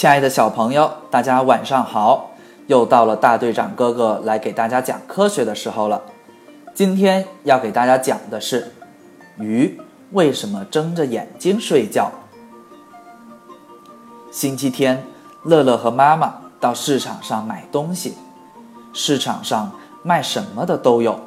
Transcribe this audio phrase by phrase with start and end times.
[0.00, 2.30] 亲爱的小朋友，大家晚上好！
[2.68, 6.00] 又到了大队长哥哥来给大家讲科学的时候了。
[6.72, 8.72] 今天要给大家讲的是，
[9.38, 9.78] 鱼
[10.12, 12.10] 为什么睁着眼睛睡觉？
[14.32, 15.04] 星期天，
[15.42, 18.14] 乐乐和妈妈到市场上买东西。
[18.94, 19.70] 市场上
[20.02, 21.20] 卖什么的都有。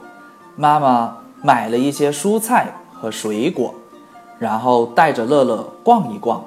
[0.55, 3.75] 妈妈买了一些蔬菜和水果，
[4.39, 6.43] 然后带着乐乐逛一逛。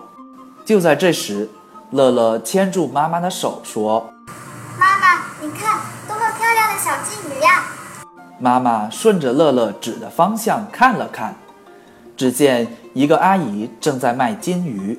[0.65, 1.49] 就在这时，
[1.93, 4.13] 乐乐牵住妈妈的手说
[4.77, 5.79] ：“妈妈，你看，
[6.09, 7.63] 多么漂亮的小金鱼呀！”
[8.41, 11.37] 妈妈顺着乐乐指的方向看了看，
[12.17, 14.99] 只见一个阿姨正在卖金鱼，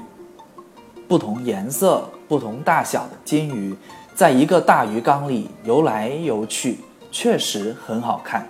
[1.10, 3.76] 不同颜色、不同大小的金鱼，
[4.16, 6.80] 在一个大鱼缸里游来游去，
[7.12, 8.48] 确实很好看。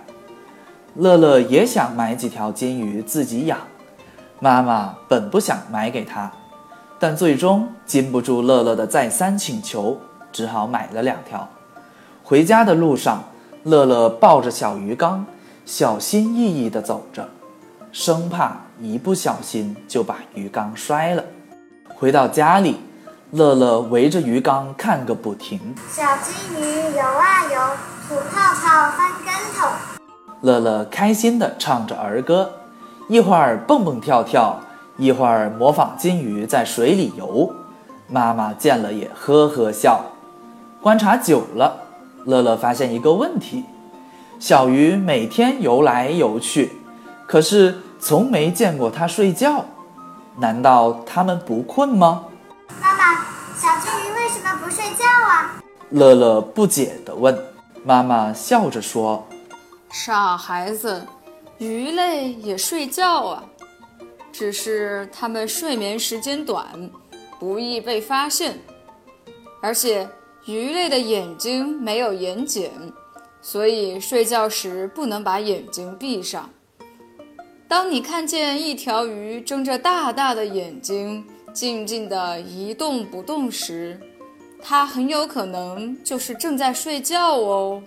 [0.94, 3.58] 乐乐也想买几条金鱼自己养，
[4.38, 6.30] 妈妈本不想买给他。
[6.98, 10.00] 但最终禁不住乐乐的再三请求，
[10.32, 11.48] 只好买了两条。
[12.24, 13.22] 回家的路上，
[13.62, 15.24] 乐乐抱着小鱼缸，
[15.64, 17.28] 小心翼翼地走着，
[17.92, 21.24] 生怕一不小心就把鱼缸摔了。
[21.94, 22.80] 回到家里，
[23.30, 25.60] 乐乐围着鱼缸看个不停。
[25.90, 27.60] 小金鱼游啊游，
[28.08, 29.68] 吐泡泡，翻跟头。
[30.42, 32.50] 乐乐开心地唱着儿歌，
[33.08, 34.60] 一会儿蹦蹦跳跳。
[34.98, 37.54] 一会儿模仿金鱼在水里游，
[38.08, 40.04] 妈妈见了也呵呵笑。
[40.82, 41.84] 观察久了，
[42.24, 43.64] 乐乐发现一个问题：
[44.40, 46.72] 小鱼每天游来游去，
[47.28, 49.64] 可是从没见过它睡觉。
[50.36, 52.24] 难道它们不困吗？
[52.80, 53.14] 妈妈，
[53.56, 55.62] 小金鱼为什么不睡觉啊？
[55.90, 57.38] 乐乐不解地问。
[57.84, 59.24] 妈妈笑着说
[59.90, 61.06] ：“傻孩子，
[61.58, 63.44] 鱼类也睡觉啊。”
[64.38, 66.64] 只是它们睡眠时间短，
[67.40, 68.56] 不易被发现，
[69.60, 70.08] 而且
[70.46, 72.70] 鱼类的眼睛没有眼睑，
[73.42, 76.48] 所以睡觉时不能把眼睛闭上。
[77.66, 84.00] 当你看见一条鱼睁着大大的眼睛，静静地一动不动时，
[84.62, 87.82] 它很有可能就是正在睡觉哦。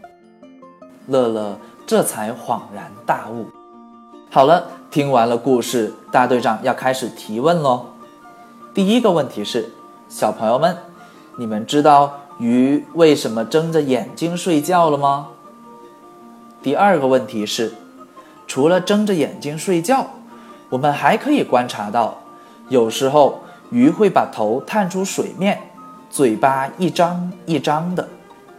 [1.08, 3.46] 乐乐这才恍然大悟。
[4.30, 7.86] 好了，听完了故事，大队长要开始提问喽。
[8.74, 9.72] 第一个问题是，
[10.10, 10.78] 小朋友们，
[11.38, 15.30] 你们知道鱼为什么睁着眼睛睡觉了吗？
[16.62, 17.74] 第二个问题是，
[18.46, 20.06] 除了睁着眼睛睡觉，
[20.70, 22.18] 我们还可以观察到，
[22.68, 23.40] 有时候
[23.70, 25.62] 鱼会把头探出水面，
[26.10, 28.06] 嘴巴一张一张的。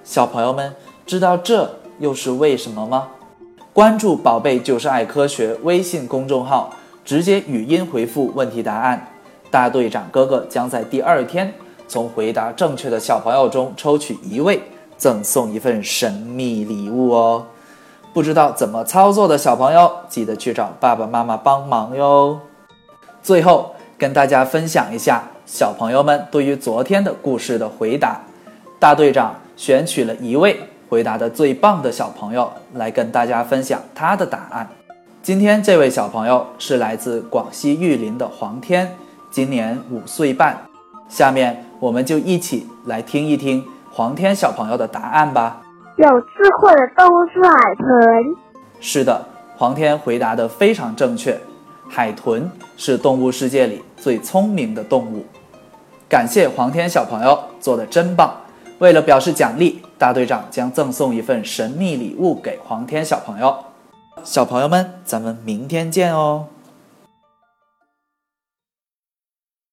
[0.03, 0.75] 小朋友们
[1.05, 3.09] 知道这又是为什么吗？
[3.75, 6.75] 关注“宝贝就是爱科学”微信公众号，
[7.05, 9.09] 直接语音回复问题答案，
[9.51, 11.53] 大队长哥哥将在第二天
[11.89, 14.63] 从回答正确的小朋友中抽取一位，
[14.97, 17.47] 赠送一份神秘礼物哦。
[18.13, 22.41] 不知道怎么操作的小朋友，记得去找爸爸妈妈帮忙哟。
[23.23, 28.21] 最后跟大家分享一下小朋友们对于昨天的故事的回答，
[28.79, 30.61] 大队长选取了一位。
[30.89, 34.69] 回答的最棒的小朋友来跟大家分享他的答案。
[35.22, 38.97] 今天这位小朋友是来自广西玉林的黄天，
[39.31, 40.60] 今年五岁半。
[41.09, 45.62] 下面我们就一起来听一听黄天小朋友的答案吧。
[45.97, 46.28] 有智
[46.59, 48.37] 慧的动物是海豚。
[48.81, 49.25] 是的，
[49.56, 51.39] 黄天回答的非常正确。
[51.89, 55.25] 海豚是动物世界里最聪明的动物。
[56.09, 58.34] 感谢黄天小朋友做的真棒。
[58.81, 63.56] 为了表示奖励，大队长将赠送一份神秘礼物给黄天小朋友。
[64.25, 66.47] 小朋友们，咱们明天见哦。